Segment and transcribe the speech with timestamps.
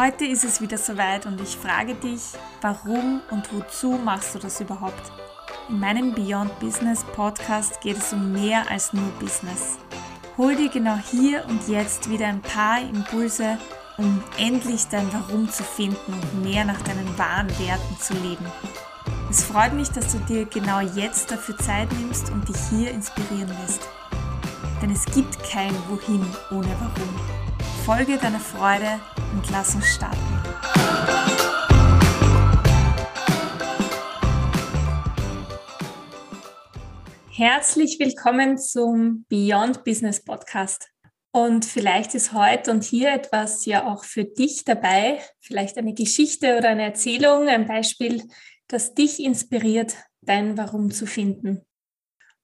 [0.00, 2.20] Heute ist es wieder soweit und ich frage dich,
[2.60, 5.10] warum und wozu machst du das überhaupt?
[5.68, 9.76] In meinem Beyond Business Podcast geht es um mehr als nur Business.
[10.36, 13.58] Hol dir genau hier und jetzt wieder ein paar Impulse,
[13.96, 18.46] um endlich dein Warum zu finden und mehr nach deinen wahren Werten zu leben.
[19.28, 23.50] Es freut mich, dass du dir genau jetzt dafür Zeit nimmst und dich hier inspirieren
[23.62, 23.88] lässt.
[24.80, 27.20] Denn es gibt kein Wohin ohne Warum.
[27.84, 29.00] Folge deiner Freude
[29.32, 30.18] und lass uns starten.
[37.30, 40.88] Herzlich willkommen zum Beyond Business Podcast.
[41.30, 46.56] Und vielleicht ist heute und hier etwas ja auch für dich dabei, vielleicht eine Geschichte
[46.56, 48.24] oder eine Erzählung, ein Beispiel,
[48.66, 51.64] das dich inspiriert, dein Warum zu finden.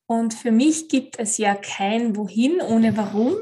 [0.06, 3.34] Und für mich gibt es ja kein Wohin ohne Warum,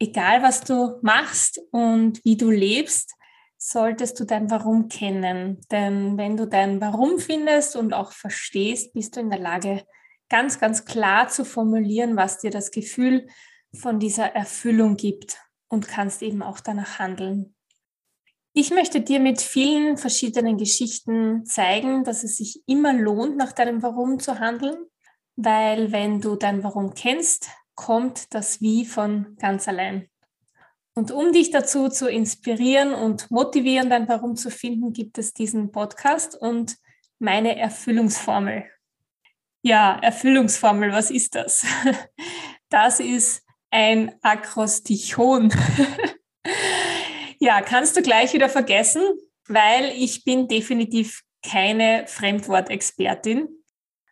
[0.00, 3.14] egal was du machst und wie du lebst,
[3.58, 5.60] solltest du dein Warum kennen.
[5.70, 9.84] Denn wenn du dein Warum findest und auch verstehst, bist du in der Lage,
[10.30, 13.28] ganz, ganz klar zu formulieren, was dir das Gefühl
[13.74, 17.54] von dieser Erfüllung gibt und kannst eben auch danach handeln.
[18.52, 23.82] Ich möchte dir mit vielen verschiedenen Geschichten zeigen, dass es sich immer lohnt, nach deinem
[23.82, 24.76] Warum zu handeln,
[25.36, 27.48] weil wenn du dein Warum kennst,
[27.80, 30.10] kommt das Wie von ganz allein.
[30.94, 35.72] Und um dich dazu zu inspirieren und motivieren, dein Warum zu finden, gibt es diesen
[35.72, 36.76] Podcast und
[37.18, 38.66] meine Erfüllungsformel.
[39.62, 41.64] Ja, Erfüllungsformel, was ist das?
[42.68, 45.52] Das ist ein Akrostichon.
[47.42, 49.02] Ja, kannst du gleich wieder vergessen,
[49.48, 53.48] weil ich bin definitiv keine Fremdwortexpertin.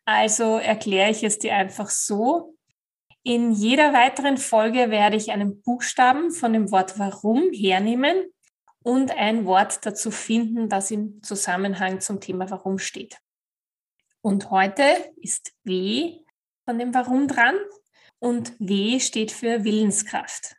[0.06, 2.58] Also erkläre ich es dir einfach so.
[3.22, 8.33] In jeder weiteren Folge werde ich einen Buchstaben von dem Wort warum hernehmen
[8.83, 13.19] und ein Wort dazu finden, das im Zusammenhang zum Thema warum steht.
[14.20, 14.83] Und heute
[15.17, 16.20] ist W
[16.64, 17.57] von dem Warum dran
[18.18, 20.57] und W steht für Willenskraft.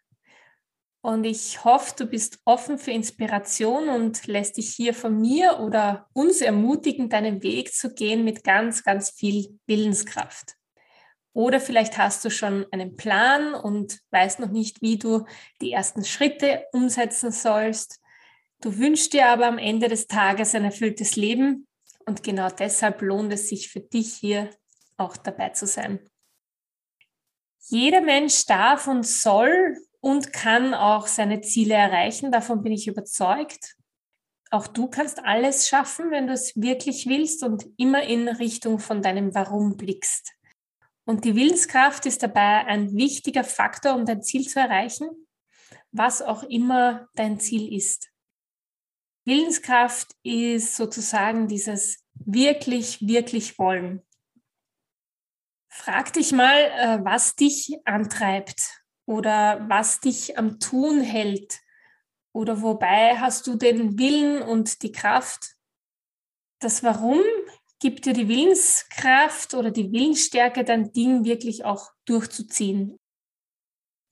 [1.02, 6.09] Und ich hoffe, du bist offen für Inspiration und lässt dich hier von mir oder
[6.14, 10.59] uns ermutigen, deinen Weg zu gehen mit ganz, ganz viel Willenskraft.
[11.34, 15.26] Oder vielleicht hast du schon einen Plan und weißt noch nicht, wie du
[15.62, 18.00] die ersten Schritte umsetzen sollst.
[18.62, 21.68] Du wünschst dir aber am Ende des Tages ein erfülltes Leben
[22.06, 24.50] und genau deshalb lohnt es sich für dich hier
[24.98, 26.00] auch dabei zu sein.
[27.68, 32.32] Jeder Mensch darf und soll und kann auch seine Ziele erreichen.
[32.32, 33.76] Davon bin ich überzeugt.
[34.50, 39.04] Auch du kannst alles schaffen, wenn du es wirklich willst und immer in Richtung von
[39.04, 40.34] deinem Warum blickst.
[41.09, 45.09] Und die Willenskraft ist dabei ein wichtiger Faktor, um dein Ziel zu erreichen,
[45.92, 48.12] was auch immer dein Ziel ist.
[49.25, 54.06] Willenskraft ist sozusagen dieses wirklich, wirklich wollen.
[55.68, 61.59] Frag dich mal, äh, was dich antreibt oder was dich am Tun hält
[62.34, 65.56] oder wobei hast du den Willen und die Kraft.
[66.59, 67.24] Das Warum
[67.80, 72.98] gibt dir die Willenskraft oder die Willensstärke, dein Ding wirklich auch durchzuziehen.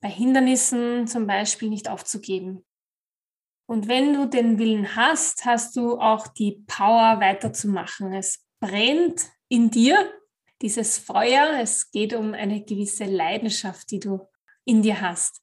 [0.00, 2.64] Bei Hindernissen zum Beispiel nicht aufzugeben.
[3.66, 8.14] Und wenn du den Willen hast, hast du auch die Power weiterzumachen.
[8.14, 10.10] Es brennt in dir,
[10.62, 11.58] dieses Feuer.
[11.60, 14.26] Es geht um eine gewisse Leidenschaft, die du
[14.64, 15.42] in dir hast.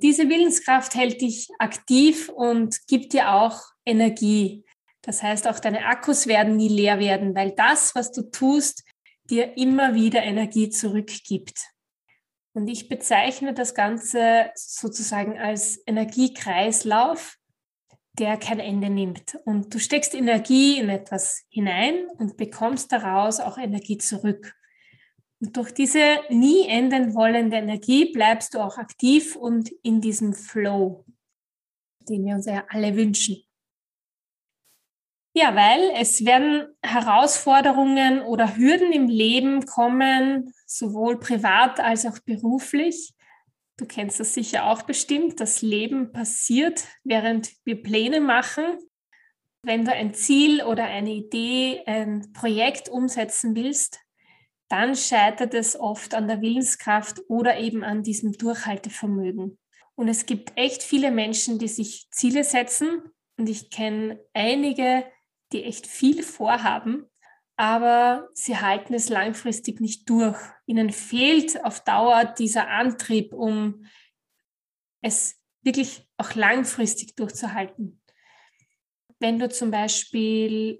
[0.00, 4.64] Diese Willenskraft hält dich aktiv und gibt dir auch Energie.
[5.08, 8.84] Das heißt, auch deine Akkus werden nie leer werden, weil das, was du tust,
[9.30, 11.58] dir immer wieder Energie zurückgibt.
[12.52, 17.38] Und ich bezeichne das Ganze sozusagen als Energiekreislauf,
[18.18, 19.38] der kein Ende nimmt.
[19.46, 24.54] Und du steckst Energie in etwas hinein und bekommst daraus auch Energie zurück.
[25.40, 31.06] Und durch diese nie enden wollende Energie bleibst du auch aktiv und in diesem Flow,
[32.00, 33.47] den wir uns ja alle wünschen.
[35.40, 43.14] Ja, weil es werden Herausforderungen oder Hürden im Leben kommen, sowohl privat als auch beruflich.
[43.76, 45.38] Du kennst das sicher auch bestimmt.
[45.38, 48.64] Das Leben passiert, während wir Pläne machen.
[49.62, 54.00] Wenn du ein Ziel oder eine Idee, ein Projekt umsetzen willst,
[54.68, 59.56] dann scheitert es oft an der Willenskraft oder eben an diesem Durchhaltevermögen.
[59.94, 63.02] Und es gibt echt viele Menschen, die sich Ziele setzen.
[63.36, 65.04] Und ich kenne einige,
[65.52, 67.06] die echt viel vorhaben,
[67.56, 70.38] aber sie halten es langfristig nicht durch.
[70.66, 73.86] Ihnen fehlt auf Dauer dieser Antrieb, um
[75.02, 78.00] es wirklich auch langfristig durchzuhalten.
[79.20, 80.78] wenn du zum Beispiel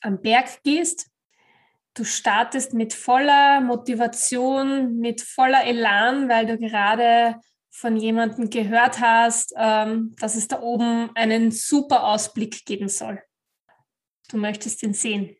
[0.00, 1.10] am Berg gehst,
[1.92, 7.38] du startest mit voller Motivation, mit voller Elan, weil du gerade
[7.70, 13.20] von jemandem gehört hast, ähm, dass es da oben einen super Ausblick geben soll.
[14.28, 15.36] Du möchtest ihn sehen.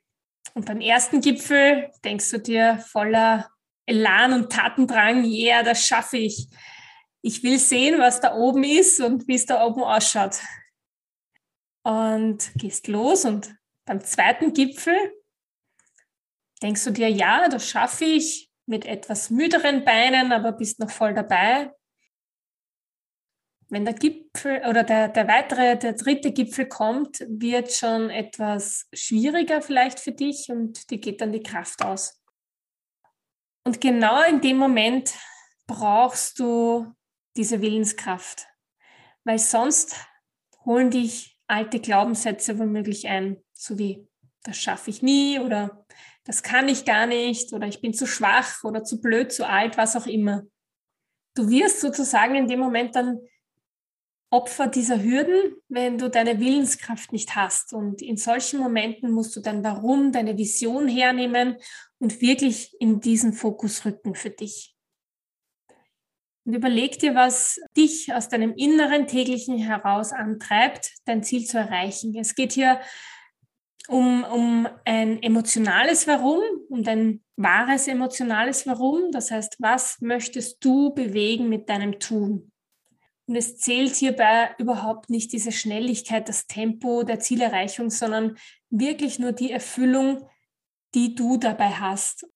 [0.54, 3.50] Und beim ersten Gipfel denkst du dir voller
[3.86, 6.48] Elan und Tatendrang, ja, yeah, das schaffe ich.
[7.22, 10.40] Ich will sehen, was da oben ist und wie es da oben ausschaut.
[11.82, 13.54] Und gehst los und
[13.84, 14.96] beim zweiten Gipfel
[16.62, 21.12] denkst du dir, ja, das schaffe ich mit etwas müderen Beinen, aber bist noch voll
[21.12, 21.70] dabei.
[23.68, 29.62] Wenn der Gipfel oder der, der weitere, der dritte Gipfel kommt, wird schon etwas schwieriger
[29.62, 32.20] vielleicht für dich und dir geht dann die Kraft aus.
[33.64, 35.14] Und genau in dem Moment
[35.66, 36.94] brauchst du
[37.36, 38.46] diese Willenskraft,
[39.24, 39.96] weil sonst
[40.64, 44.06] holen dich alte Glaubenssätze womöglich ein, so wie
[44.42, 45.86] das schaffe ich nie oder
[46.24, 49.76] das kann ich gar nicht oder ich bin zu schwach oder zu blöd, zu alt,
[49.76, 50.42] was auch immer.
[51.34, 53.20] Du wirst sozusagen in dem Moment dann
[54.34, 57.72] Opfer dieser Hürden, wenn du deine Willenskraft nicht hast.
[57.72, 61.56] Und in solchen Momenten musst du dein Warum, deine Vision hernehmen
[62.00, 64.74] und wirklich in diesen Fokus rücken für dich.
[66.44, 72.12] Und überleg dir, was dich aus deinem inneren täglichen heraus antreibt, dein Ziel zu erreichen.
[72.18, 72.80] Es geht hier
[73.86, 79.12] um, um ein emotionales Warum, um dein wahres emotionales Warum.
[79.12, 82.50] Das heißt, was möchtest du bewegen mit deinem Tun?
[83.26, 88.36] Und es zählt hierbei überhaupt nicht diese Schnelligkeit, das Tempo der Zielerreichung, sondern
[88.70, 90.28] wirklich nur die Erfüllung,
[90.94, 92.26] die du dabei hast.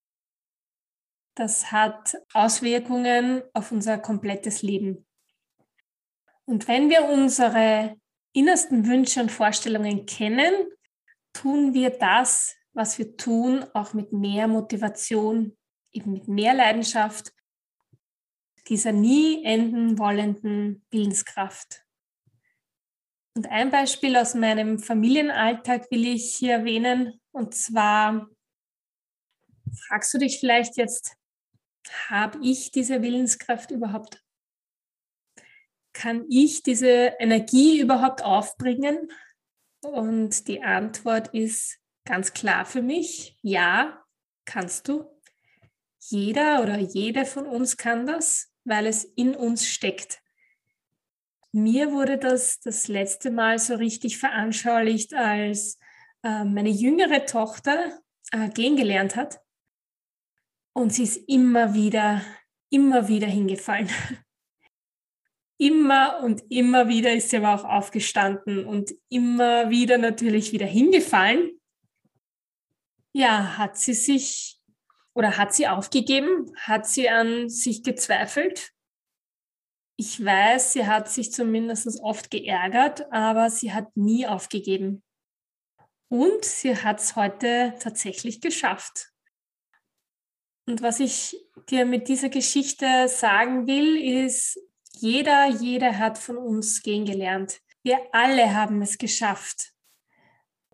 [1.34, 5.06] Das hat Auswirkungen auf unser komplettes Leben.
[6.46, 7.96] Und wenn wir unsere
[8.32, 10.52] innersten Wünsche und Vorstellungen kennen,
[11.34, 15.56] tun wir das, was wir tun, auch mit mehr Motivation,
[15.92, 17.32] eben mit mehr Leidenschaft
[18.68, 21.84] dieser nie enden wollenden Willenskraft.
[23.34, 27.20] Und ein Beispiel aus meinem Familienalltag will ich hier erwähnen.
[27.30, 28.28] Und zwar
[29.86, 31.16] fragst du dich vielleicht jetzt,
[32.08, 34.24] habe ich diese Willenskraft überhaupt?
[35.92, 39.10] Kann ich diese Energie überhaupt aufbringen?
[39.82, 44.04] Und die Antwort ist ganz klar für mich, ja,
[44.44, 45.04] kannst du.
[46.00, 50.20] Jeder oder jede von uns kann das weil es in uns steckt.
[51.52, 55.78] Mir wurde das das letzte Mal so richtig veranschaulicht, als
[56.22, 57.98] äh, meine jüngere Tochter
[58.32, 59.40] äh, gehen gelernt hat.
[60.74, 62.22] Und sie ist immer wieder,
[62.70, 63.88] immer wieder hingefallen.
[65.58, 71.58] immer und immer wieder ist sie aber auch aufgestanden und immer wieder natürlich wieder hingefallen.
[73.12, 74.57] Ja, hat sie sich
[75.18, 76.54] oder hat sie aufgegeben?
[76.60, 78.72] Hat sie an sich gezweifelt?
[79.96, 85.02] Ich weiß, sie hat sich zumindest oft geärgert, aber sie hat nie aufgegeben.
[86.08, 89.10] Und sie hat es heute tatsächlich geschafft.
[90.68, 91.36] Und was ich
[91.68, 94.56] dir mit dieser Geschichte sagen will, ist,
[94.92, 97.60] jeder, jeder hat von uns gehen gelernt.
[97.82, 99.72] Wir alle haben es geschafft.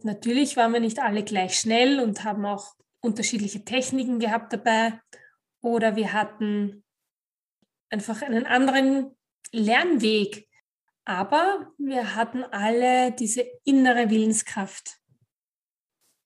[0.02, 5.00] Natürlich waren wir nicht alle gleich schnell und haben auch unterschiedliche Techniken gehabt dabei
[5.60, 6.84] oder wir hatten
[7.90, 9.14] einfach einen anderen
[9.52, 10.48] Lernweg.
[11.04, 14.98] Aber wir hatten alle diese innere Willenskraft.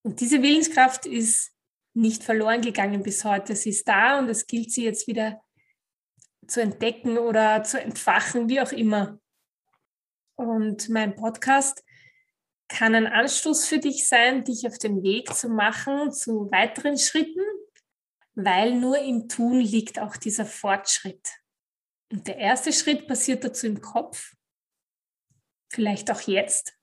[0.03, 1.53] Und diese Willenskraft ist
[1.95, 3.57] nicht verloren gegangen bis heute.
[3.57, 5.43] Sie ist da und es gilt sie jetzt wieder
[6.47, 9.19] zu entdecken oder zu entfachen, wie auch immer.
[10.37, 11.83] Und mein Podcast
[12.69, 17.43] kann ein Anstoß für dich sein, dich auf den Weg zu machen zu weiteren Schritten,
[18.35, 21.29] weil nur im Tun liegt auch dieser Fortschritt.
[22.13, 24.35] Und der erste Schritt passiert dazu im Kopf,
[25.71, 26.75] vielleicht auch jetzt,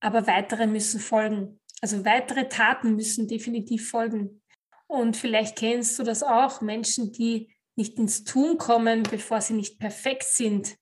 [0.00, 1.60] aber weitere müssen folgen.
[1.80, 4.42] Also weitere Taten müssen definitiv folgen.
[4.86, 9.78] Und vielleicht kennst du das auch, Menschen, die nicht ins Tun kommen, bevor sie nicht
[9.78, 10.76] perfekt sind.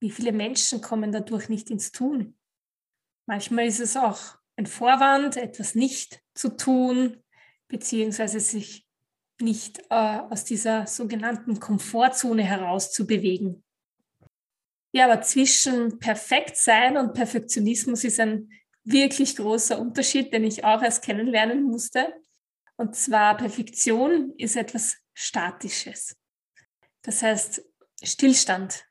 [0.00, 2.39] Wie viele Menschen kommen dadurch nicht ins Tun?
[3.30, 4.18] Manchmal ist es auch
[4.56, 7.22] ein Vorwand, etwas nicht zu tun,
[7.68, 8.88] beziehungsweise sich
[9.40, 13.62] nicht äh, aus dieser sogenannten Komfortzone heraus zu bewegen.
[14.92, 18.50] Ja, aber zwischen Perfektsein und Perfektionismus ist ein
[18.82, 22.12] wirklich großer Unterschied, den ich auch erst kennenlernen musste.
[22.76, 26.16] Und zwar Perfektion ist etwas Statisches.
[27.02, 27.62] Das heißt
[28.02, 28.84] Stillstand.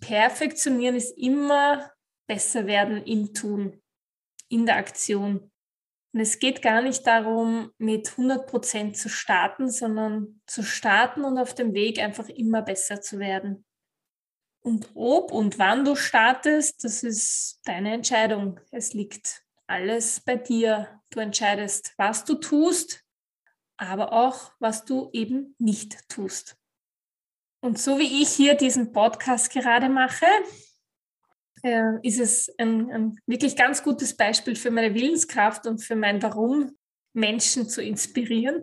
[0.00, 1.90] Perfektionieren ist immer
[2.28, 3.82] besser werden im Tun,
[4.48, 5.50] in der Aktion.
[6.12, 11.38] Und es geht gar nicht darum, mit 100 Prozent zu starten, sondern zu starten und
[11.38, 13.64] auf dem Weg einfach immer besser zu werden.
[14.60, 18.60] Und ob und wann du startest, das ist deine Entscheidung.
[18.70, 21.00] Es liegt alles bei dir.
[21.10, 23.04] Du entscheidest, was du tust,
[23.76, 26.56] aber auch, was du eben nicht tust.
[27.60, 30.26] Und so wie ich hier diesen Podcast gerade mache,
[31.62, 36.22] äh, ist es ein, ein wirklich ganz gutes Beispiel für meine Willenskraft und für mein
[36.22, 36.76] Warum,
[37.14, 38.62] Menschen zu inspirieren,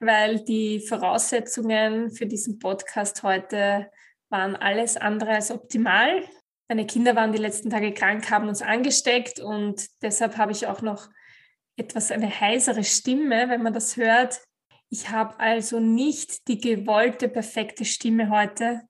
[0.00, 3.90] weil die Voraussetzungen für diesen Podcast heute
[4.28, 6.24] waren alles andere als optimal.
[6.68, 10.82] Meine Kinder waren die letzten Tage krank, haben uns angesteckt und deshalb habe ich auch
[10.82, 11.08] noch
[11.76, 14.40] etwas eine heisere Stimme, wenn man das hört.
[14.88, 18.82] Ich habe also nicht die gewollte perfekte Stimme heute,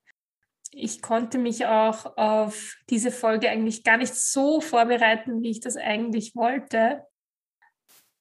[0.77, 5.77] ich konnte mich auch auf diese Folge eigentlich gar nicht so vorbereiten, wie ich das
[5.77, 7.05] eigentlich wollte.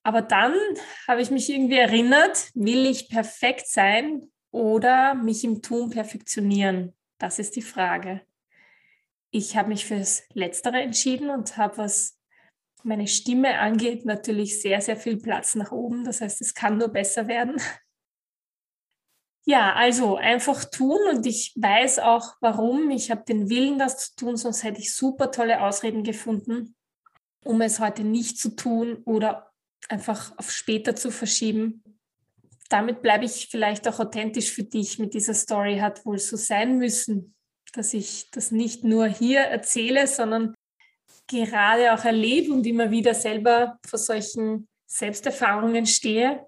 [0.03, 0.53] Aber dann
[1.07, 6.95] habe ich mich irgendwie erinnert, will ich perfekt sein oder mich im Tun perfektionieren?
[7.17, 8.21] Das ist die Frage.
[9.31, 12.17] Ich habe mich fürs Letztere entschieden und habe, was
[12.83, 16.05] meine Stimme angeht, natürlich sehr, sehr viel Platz nach oben.
[16.05, 17.59] Das heißt, es kann nur besser werden.
[19.47, 22.89] Ja, also einfach tun und ich weiß auch warum.
[22.89, 26.75] Ich habe den Willen, das zu tun, sonst hätte ich super tolle Ausreden gefunden,
[27.43, 29.51] um es heute nicht zu tun oder
[29.87, 31.83] einfach auf später zu verschieben.
[32.69, 35.77] Damit bleibe ich vielleicht auch authentisch für dich mit dieser Story.
[35.77, 37.35] Hat wohl so sein müssen,
[37.73, 40.55] dass ich das nicht nur hier erzähle, sondern
[41.27, 46.47] gerade auch erlebe und immer wieder selber vor solchen Selbsterfahrungen stehe.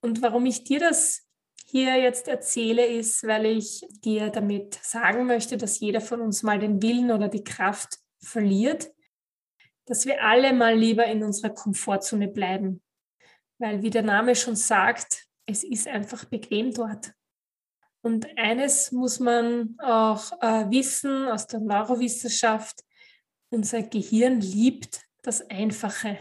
[0.00, 1.26] Und warum ich dir das
[1.70, 6.58] hier jetzt erzähle, ist, weil ich dir damit sagen möchte, dass jeder von uns mal
[6.58, 8.90] den Willen oder die Kraft verliert,
[9.86, 12.82] dass wir alle mal lieber in unserer Komfortzone bleiben.
[13.58, 17.12] Weil, wie der Name schon sagt, es ist einfach bequem dort.
[18.02, 22.84] Und eines muss man auch äh, wissen aus der Neurowissenschaft,
[23.50, 26.18] unser Gehirn liebt das Einfache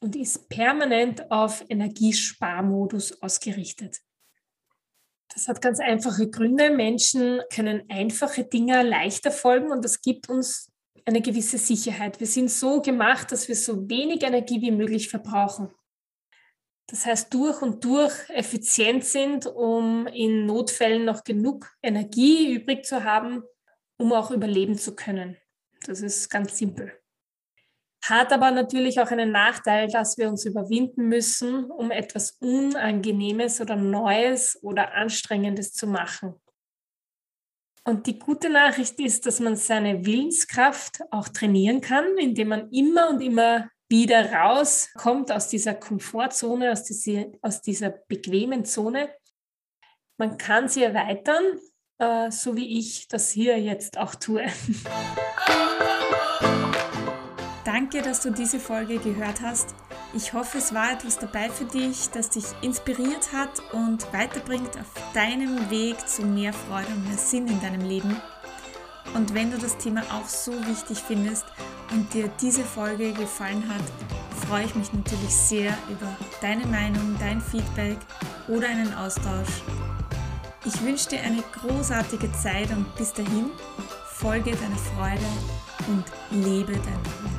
[0.00, 4.00] und ist permanent auf Energiesparmodus ausgerichtet.
[5.34, 6.70] Das hat ganz einfache Gründe.
[6.70, 10.70] Menschen können einfache Dinge leichter folgen und das gibt uns
[11.04, 12.20] eine gewisse Sicherheit.
[12.20, 15.70] Wir sind so gemacht, dass wir so wenig Energie wie möglich verbrauchen.
[16.86, 23.04] Das heißt, durch und durch effizient sind, um in Notfällen noch genug Energie übrig zu
[23.04, 23.42] haben,
[23.98, 25.36] um auch überleben zu können.
[25.86, 26.92] Das ist ganz simpel
[28.08, 33.76] hat aber natürlich auch einen Nachteil, dass wir uns überwinden müssen, um etwas Unangenehmes oder
[33.76, 36.34] Neues oder Anstrengendes zu machen.
[37.86, 43.10] Und die gute Nachricht ist, dass man seine Willenskraft auch trainieren kann, indem man immer
[43.10, 49.10] und immer wieder rauskommt aus dieser Komfortzone, aus dieser, aus dieser bequemen Zone.
[50.18, 51.44] Man kann sie erweitern,
[51.98, 54.46] äh, so wie ich das hier jetzt auch tue.
[57.74, 59.74] Danke, dass du diese Folge gehört hast.
[60.14, 65.12] Ich hoffe, es war etwas dabei für dich, das dich inspiriert hat und weiterbringt auf
[65.12, 68.16] deinem Weg zu mehr Freude und mehr Sinn in deinem Leben.
[69.14, 71.46] Und wenn du das Thema auch so wichtig findest
[71.90, 77.40] und dir diese Folge gefallen hat, freue ich mich natürlich sehr über deine Meinung, dein
[77.40, 77.98] Feedback
[78.46, 79.64] oder einen Austausch.
[80.64, 83.50] Ich wünsche dir eine großartige Zeit und bis dahin
[84.12, 85.26] folge deiner Freude
[85.88, 87.33] und lebe dein Leben.